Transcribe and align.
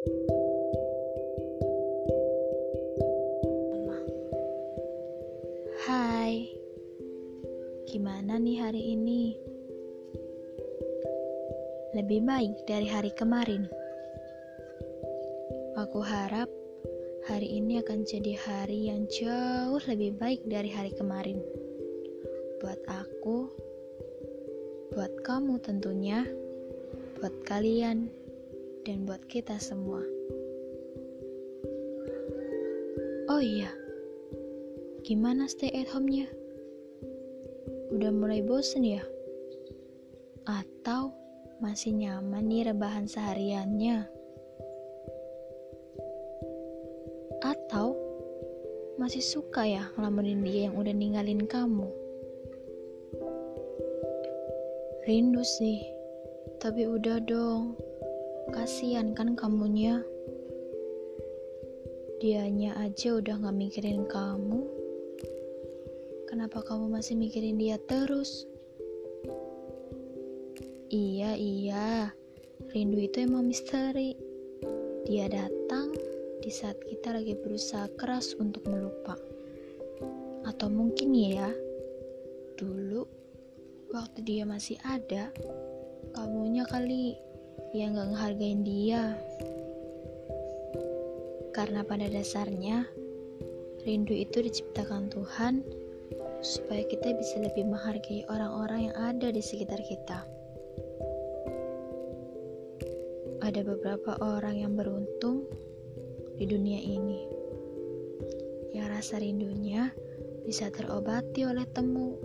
Hai, 0.00 0.16
gimana 7.84 8.40
nih 8.40 8.64
hari 8.64 8.96
ini? 8.96 9.36
Lebih 11.92 12.24
baik 12.24 12.64
dari 12.64 12.88
hari 12.88 13.12
kemarin. 13.12 13.68
Aku 15.76 16.00
harap 16.00 16.48
hari 17.28 17.60
ini 17.60 17.84
akan 17.84 18.00
jadi 18.08 18.40
hari 18.40 18.88
yang 18.88 19.04
jauh 19.04 19.84
lebih 19.84 20.16
baik 20.16 20.40
dari 20.48 20.72
hari 20.72 20.96
kemarin. 20.96 21.44
Buat 22.56 22.80
aku, 22.88 23.52
buat 24.96 25.12
kamu 25.28 25.60
tentunya, 25.60 26.24
buat 27.20 27.36
kalian, 27.44 28.08
dan 28.84 29.08
buat 29.08 29.24
kita 29.28 29.56
semua. 29.60 30.02
Oh 33.30 33.38
iya, 33.38 33.70
Gimana 35.00 35.48
stay 35.48 35.72
at 35.72 35.88
home-nya? 35.90 36.28
Udah 37.88 38.12
mulai 38.12 38.44
bosen 38.44 38.84
ya? 38.84 39.00
Atau 40.44 41.16
masih 41.56 41.96
nyaman 41.96 42.44
nih 42.44 42.68
rebahan 42.68 43.08
sehariannya? 43.08 44.04
Atau 47.40 47.96
masih 49.00 49.24
suka 49.24 49.64
ya 49.64 49.88
ngelamunin 49.96 50.44
dia 50.44 50.68
yang 50.68 50.76
udah 50.76 50.92
ninggalin 50.92 51.48
kamu? 51.48 51.88
Rindu 55.08 55.40
sih, 55.42 55.80
tapi 56.60 56.84
udah 56.84 57.24
dong. 57.24 57.72
Kasian 58.48 59.12
kan 59.12 59.36
kamunya. 59.36 60.00
Dianya 62.24 62.80
aja 62.80 63.20
udah 63.20 63.36
gak 63.44 63.56
mikirin 63.60 64.08
kamu 64.08 64.80
Kenapa 66.30 66.62
kamu 66.62 66.94
masih 66.94 67.18
mikirin 67.18 67.58
dia 67.58 67.74
terus? 67.90 68.46
Iya, 70.86 71.34
iya. 71.34 72.14
Rindu 72.70 73.02
itu 73.02 73.26
emang 73.26 73.50
misteri. 73.50 74.14
Dia 75.10 75.26
datang 75.26 75.90
di 76.38 76.46
saat 76.54 76.78
kita 76.86 77.18
lagi 77.18 77.34
berusaha 77.34 77.90
keras 77.98 78.38
untuk 78.38 78.62
melupa. 78.70 79.18
Atau 80.46 80.70
mungkin 80.70 81.10
ya, 81.18 81.50
dulu 82.54 83.02
waktu 83.90 84.22
dia 84.22 84.46
masih 84.46 84.78
ada, 84.86 85.34
kamunya 86.14 86.62
kali 86.62 87.18
yang 87.76 87.96
gak 87.96 88.10
ngehargain 88.10 88.60
dia. 88.66 89.14
Karena 91.50 91.82
pada 91.82 92.06
dasarnya, 92.06 92.86
rindu 93.82 94.14
itu 94.14 94.44
diciptakan 94.44 95.10
Tuhan 95.10 95.66
supaya 96.40 96.86
kita 96.88 97.12
bisa 97.16 97.36
lebih 97.42 97.68
menghargai 97.68 98.24
orang-orang 98.32 98.88
yang 98.88 98.96
ada 98.96 99.28
di 99.28 99.42
sekitar 99.44 99.80
kita. 99.84 100.24
Ada 103.40 103.60
beberapa 103.64 104.16
orang 104.20 104.56
yang 104.60 104.72
beruntung 104.76 105.44
di 106.40 106.48
dunia 106.48 106.80
ini, 106.80 107.20
yang 108.72 108.88
rasa 108.88 109.20
rindunya 109.20 109.92
bisa 110.44 110.72
terobati 110.72 111.44
oleh 111.44 111.66
temu. 111.72 112.16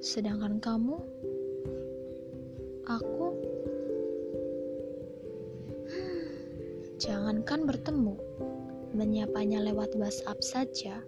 Sedangkan 0.00 0.60
kamu, 0.60 0.96
aku, 2.88 3.36
jangankan 7.00 7.64
bertemu, 7.68 8.14
menyapanya 8.92 9.64
lewat 9.64 9.96
WhatsApp 9.96 10.40
saja 10.40 11.00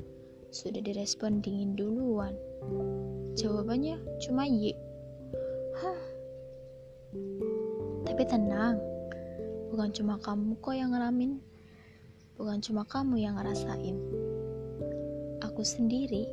sudah 0.53 0.85
direspon 0.85 1.41
dingin 1.41 1.73
duluan. 1.73 2.37
Jawabannya 3.33 3.97
cuma 4.21 4.45
Y. 4.45 4.77
Hah. 5.81 6.01
Tapi 8.05 8.23
tenang, 8.29 8.77
bukan 9.73 9.89
cuma 9.97 10.21
kamu 10.21 10.53
kok 10.61 10.77
yang 10.77 10.93
ngalamin. 10.93 11.41
Bukan 12.37 12.61
cuma 12.61 12.85
kamu 12.85 13.25
yang 13.25 13.41
ngerasain. 13.41 13.97
Aku 15.41 15.65
sendiri 15.65 16.29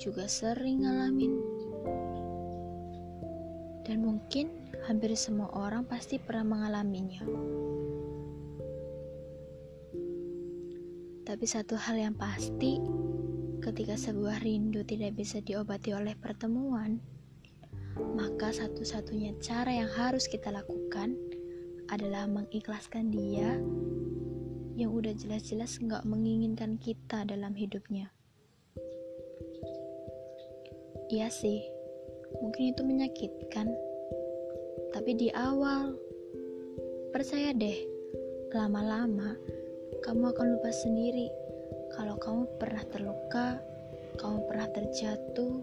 juga 0.00 0.24
sering 0.24 0.88
ngalamin. 0.88 1.59
Dan 3.84 4.04
mungkin 4.04 4.50
hampir 4.86 5.12
semua 5.16 5.50
orang 5.52 5.84
pasti 5.88 6.20
pernah 6.20 6.56
mengalaminya. 6.56 7.24
Tapi 11.24 11.44
satu 11.46 11.78
hal 11.78 11.96
yang 11.96 12.16
pasti, 12.18 12.80
Ketika 13.60 13.92
sebuah 13.92 14.40
rindu 14.40 14.80
tidak 14.88 15.20
bisa 15.20 15.44
diobati 15.44 15.92
oleh 15.92 16.16
pertemuan, 16.16 16.96
maka 18.16 18.56
satu-satunya 18.56 19.36
cara 19.36 19.68
yang 19.84 19.90
harus 20.00 20.24
kita 20.32 20.48
lakukan 20.48 21.12
adalah 21.92 22.24
mengikhlaskan 22.24 23.12
dia 23.12 23.60
yang 24.80 24.96
udah 24.96 25.12
jelas-jelas 25.12 25.76
nggak 25.76 26.08
menginginkan 26.08 26.80
kita 26.80 27.28
dalam 27.28 27.52
hidupnya. 27.52 28.08
Iya 31.12 31.28
sih, 31.28 31.60
mungkin 32.38 32.70
itu 32.70 32.82
menyakitkan, 32.86 33.66
tapi 34.94 35.18
di 35.18 35.28
awal, 35.34 35.98
percaya 37.10 37.50
deh, 37.50 37.78
lama-lama 38.54 39.34
kamu 40.06 40.30
akan 40.30 40.46
lupa 40.54 40.70
sendiri 40.70 41.26
kalau 41.90 42.14
kamu 42.22 42.42
pernah 42.62 42.84
terluka, 42.94 43.58
kamu 44.16 44.38
pernah 44.46 44.68
terjatuh, 44.70 45.58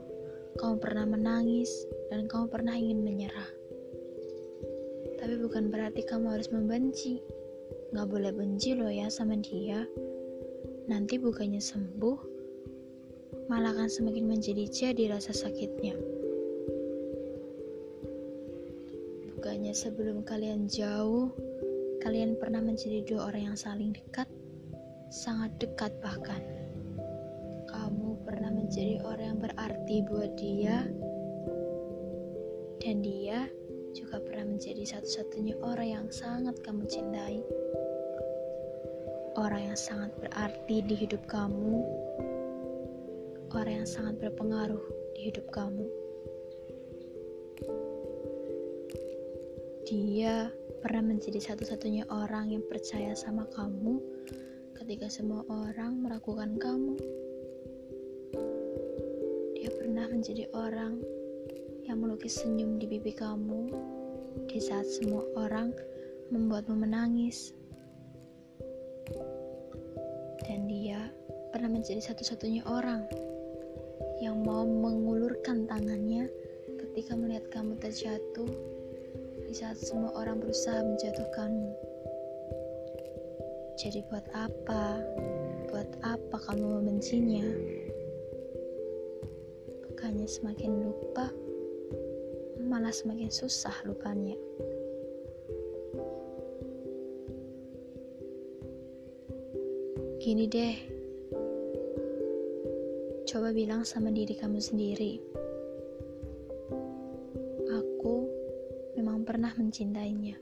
kamu 0.60 0.76
pernah 0.84 1.06
menangis, 1.08 1.72
dan 2.12 2.28
kamu 2.28 2.52
pernah 2.52 2.76
ingin 2.76 3.00
menyerah. 3.04 3.50
Tapi 5.18 5.34
bukan 5.40 5.72
berarti 5.72 6.04
kamu 6.04 6.36
harus 6.36 6.52
membenci. 6.52 7.24
Gak 7.96 8.08
boleh 8.12 8.36
benci 8.36 8.76
loh 8.76 8.92
ya 8.92 9.08
sama 9.08 9.40
dia. 9.40 9.88
Nanti 10.92 11.16
bukannya 11.20 11.60
sembuh, 11.60 12.20
malah 13.48 13.76
akan 13.76 13.90
semakin 13.92 14.28
menjadi-jadi 14.28 15.16
rasa 15.16 15.32
sakitnya. 15.32 16.17
Bukannya 19.48 19.72
sebelum 19.72 20.28
kalian 20.28 20.68
jauh, 20.68 21.32
kalian 22.04 22.36
pernah 22.36 22.60
menjadi 22.60 23.00
dua 23.08 23.32
orang 23.32 23.48
yang 23.48 23.56
saling 23.56 23.96
dekat, 23.96 24.28
sangat 25.08 25.56
dekat 25.56 25.96
bahkan. 26.04 26.44
Kamu 27.72 28.28
pernah 28.28 28.52
menjadi 28.52 29.00
orang 29.08 29.24
yang 29.24 29.40
berarti 29.40 30.04
buat 30.04 30.36
dia, 30.36 30.84
dan 32.84 33.00
dia 33.00 33.48
juga 33.96 34.20
pernah 34.20 34.52
menjadi 34.52 34.84
satu-satunya 34.84 35.56
orang 35.64 35.96
yang 35.96 36.08
sangat 36.12 36.60
kamu 36.60 36.84
cintai. 36.84 37.40
Orang 39.40 39.64
yang 39.64 39.80
sangat 39.80 40.12
berarti 40.20 40.84
di 40.84 41.08
hidup 41.08 41.24
kamu, 41.24 41.88
orang 43.56 43.80
yang 43.80 43.88
sangat 43.88 44.20
berpengaruh 44.20 44.84
di 45.16 45.32
hidup 45.32 45.48
kamu. 45.56 45.88
Dia 49.88 50.52
pernah 50.84 51.00
menjadi 51.00 51.40
satu-satunya 51.40 52.12
orang 52.12 52.52
yang 52.52 52.60
percaya 52.68 53.16
sama 53.16 53.48
kamu 53.56 54.04
ketika 54.76 55.08
semua 55.08 55.48
orang 55.48 56.04
meragukan 56.04 56.60
kamu. 56.60 57.00
Dia 59.56 59.72
pernah 59.80 60.12
menjadi 60.12 60.44
orang 60.52 61.00
yang 61.88 62.04
melukis 62.04 62.36
senyum 62.36 62.84
di 62.84 62.84
pipi 62.84 63.16
kamu 63.16 63.72
di 64.52 64.60
saat 64.60 64.84
semua 64.92 65.24
orang 65.40 65.72
membuatmu 66.36 66.84
menangis. 66.84 67.56
Dan 70.44 70.68
dia 70.68 71.00
pernah 71.56 71.72
menjadi 71.72 72.04
satu-satunya 72.12 72.68
orang 72.68 73.08
yang 74.20 74.44
mau 74.44 74.68
mengulurkan 74.68 75.64
tangannya 75.64 76.28
ketika 76.76 77.16
melihat 77.16 77.48
kamu 77.56 77.80
terjatuh 77.80 78.52
saat 79.58 79.82
semua 79.82 80.14
orang 80.14 80.38
berusaha 80.38 80.86
menjatuhkanmu. 80.86 81.74
Jadi 83.74 84.06
buat 84.06 84.22
apa? 84.38 85.02
Buat 85.74 85.98
apa 86.06 86.38
kamu 86.46 86.78
membencinya? 86.78 87.42
Bukannya 89.90 90.30
semakin 90.30 90.86
lupa, 90.86 91.34
malah 92.70 92.94
semakin 92.94 93.34
susah 93.34 93.74
lupanya. 93.90 94.38
Gini 100.22 100.46
deh, 100.46 100.78
coba 103.26 103.50
bilang 103.58 103.82
sama 103.82 104.14
diri 104.14 104.38
kamu 104.38 104.62
sendiri. 104.62 105.18
Mencintainya. 109.58 110.38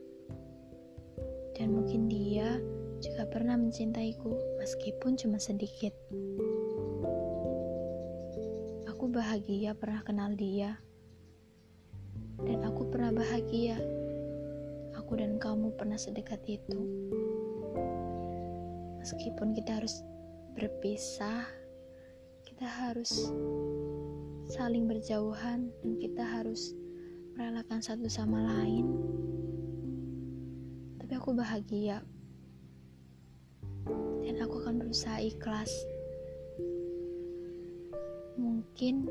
Dan 1.56 1.72
mungkin 1.72 2.06
dia 2.06 2.60
juga 3.00 3.24
pernah 3.28 3.56
mencintaiku, 3.56 4.60
meskipun 4.60 5.16
cuma 5.16 5.40
sedikit. 5.40 5.92
Aku 8.92 9.08
bahagia 9.08 9.72
pernah 9.76 10.04
kenal 10.04 10.36
dia, 10.36 10.76
dan 12.44 12.64
aku 12.64 12.88
pernah 12.92 13.12
bahagia. 13.12 13.80
Aku 14.96 15.16
dan 15.16 15.40
kamu 15.40 15.76
pernah 15.76 15.96
sedekat 15.96 16.40
itu. 16.48 16.80
Meskipun 19.00 19.54
kita 19.54 19.78
harus 19.78 20.02
berpisah, 20.56 21.46
kita 22.42 22.66
harus 22.66 23.30
saling 24.50 24.88
berjauhan, 24.88 25.70
dan 25.84 25.92
kita 26.00 26.24
harus 26.24 26.74
merelakan 27.36 27.84
satu 27.84 28.08
sama 28.08 28.40
lain. 28.40 28.88
Tapi 30.96 31.12
aku 31.20 31.36
bahagia, 31.36 32.00
dan 34.24 34.34
aku 34.40 34.64
akan 34.64 34.80
berusaha 34.80 35.20
ikhlas. 35.20 35.70
Mungkin 38.40 39.04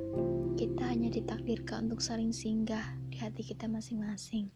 kita 0.58 0.84
hanya 0.90 1.14
ditakdirkan 1.14 1.88
untuk 1.88 2.02
saling 2.02 2.34
singgah 2.34 2.98
di 3.14 3.22
hati 3.22 3.46
kita 3.46 3.70
masing-masing. 3.70 4.50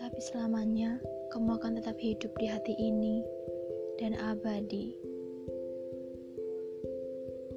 Tapi 0.00 0.18
selamanya 0.18 0.96
kamu 1.28 1.60
akan 1.60 1.72
tetap 1.76 1.96
hidup 2.00 2.32
di 2.40 2.46
hati 2.48 2.72
ini 2.72 3.20
dan 4.00 4.16
abadi. 4.16 4.96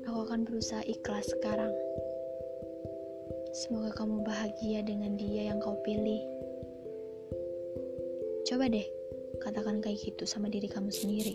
Aku 0.08 0.28
akan 0.28 0.44
berusaha 0.44 0.84
ikhlas 0.84 1.32
sekarang. 1.32 1.88
Semoga 3.50 3.90
kamu 3.98 4.22
bahagia 4.22 4.86
dengan 4.86 5.18
dia 5.18 5.50
yang 5.50 5.57
kau 5.57 5.74
pilih. 5.81 6.22
Coba 8.46 8.69
deh, 8.69 8.86
katakan 9.42 9.81
kayak 9.81 9.98
gitu 10.06 10.30
sama 10.30 10.54
diri 10.54 10.69
kamu 10.69 10.94
sendiri. 10.94 11.34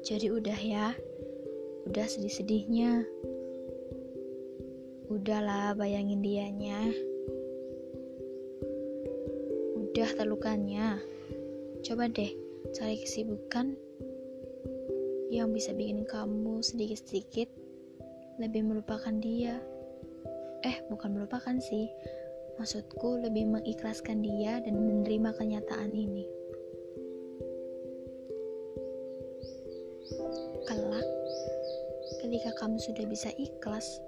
Jadi 0.00 0.32
udah 0.32 0.56
ya, 0.56 0.96
udah 1.84 2.06
sedih-sedihnya. 2.08 3.04
Udahlah 5.12 5.76
bayangin 5.76 6.24
dianya. 6.24 6.80
Udah 9.76 10.08
terlukannya. 10.16 10.96
Coba 11.84 12.08
deh 12.08 12.32
cari 12.72 12.96
kesibukan 13.04 13.76
yang 15.28 15.52
bisa 15.52 15.76
bikin 15.76 16.08
kamu 16.08 16.64
sedikit-sedikit 16.64 17.52
lebih 18.40 18.64
melupakan 18.64 19.12
dia. 19.20 19.60
Eh, 20.64 20.76
bukan 20.92 21.16
melupakan 21.16 21.56
sih. 21.58 21.88
Maksudku 22.60 23.24
lebih 23.24 23.48
mengikhlaskan 23.48 24.20
dia 24.20 24.60
dan 24.60 24.76
menerima 24.76 25.32
kenyataan 25.32 25.92
ini. 25.96 26.40
kelak 30.70 31.06
ketika 32.22 32.50
kamu 32.58 32.78
sudah 32.78 33.04
bisa 33.10 33.30
ikhlas 33.38 33.98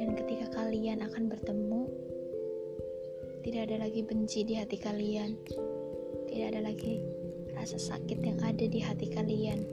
dan 0.00 0.12
ketika 0.12 0.48
kalian 0.52 1.04
akan 1.04 1.28
bertemu 1.28 1.88
tidak 3.40 3.70
ada 3.70 3.88
lagi 3.88 4.00
benci 4.04 4.44
di 4.44 4.56
hati 4.56 4.76
kalian 4.76 5.36
tidak 6.28 6.46
ada 6.52 6.60
lagi 6.68 7.00
rasa 7.56 7.80
sakit 7.80 8.18
yang 8.20 8.38
ada 8.44 8.64
di 8.68 8.80
hati 8.80 9.08
kalian 9.08 9.64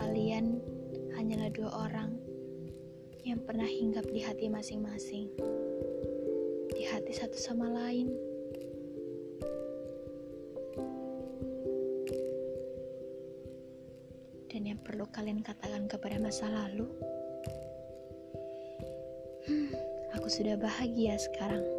kalian 0.00 0.60
hanyalah 1.16 1.50
dua 1.52 1.70
orang 1.88 2.14
yang 3.28 3.44
pernah 3.44 3.68
hinggap 3.68 4.08
di 4.08 4.24
hati 4.24 4.48
masing-masing 4.48 5.28
di 6.72 6.82
hati 6.88 7.12
satu 7.12 7.36
sama 7.36 7.68
lain 7.68 8.08
dan 14.48 14.64
yang 14.64 14.80
perlu 14.80 15.04
kalian 15.12 15.44
katakan 15.44 15.84
kepada 15.86 16.16
masa 16.16 16.48
lalu, 16.48 16.88
hmm, 19.44 19.70
aku 20.16 20.26
sudah 20.32 20.56
bahagia 20.56 21.20
sekarang. 21.20 21.77